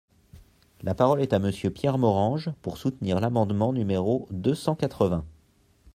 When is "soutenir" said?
2.79-3.19